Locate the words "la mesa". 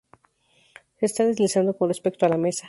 2.29-2.59